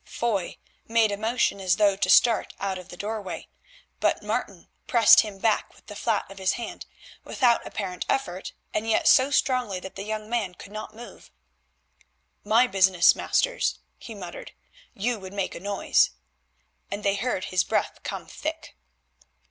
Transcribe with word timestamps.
Foy 0.03 0.57
made 0.87 1.11
a 1.11 1.15
motion 1.15 1.59
as 1.59 1.75
though 1.75 1.95
to 1.95 2.09
start 2.09 2.55
out 2.59 2.79
of 2.79 2.89
the 2.89 2.97
doorway, 2.97 3.47
but 3.99 4.23
Martin 4.23 4.67
pressed 4.87 5.19
him 5.19 5.37
back 5.37 5.75
with 5.75 5.85
the 5.85 5.95
flat 5.95 6.25
of 6.31 6.39
his 6.39 6.53
hand, 6.53 6.87
without 7.23 7.67
apparent 7.67 8.07
effort, 8.09 8.51
and 8.73 8.89
yet 8.89 9.07
so 9.07 9.29
strongly 9.29 9.79
that 9.79 9.95
the 9.95 10.01
young 10.03 10.27
man 10.27 10.55
could 10.55 10.71
not 10.71 10.95
move. 10.95 11.29
"My 12.43 12.65
business, 12.65 13.13
masters," 13.13 13.77
he 13.99 14.15
muttered; 14.15 14.53
"you 14.95 15.19
would 15.19 15.33
make 15.33 15.53
a 15.53 15.59
noise," 15.59 16.09
and 16.89 17.03
they 17.03 17.13
heard 17.13 17.43
his 17.53 17.63
breath 17.63 17.99
come 18.01 18.25
thick. 18.25 18.75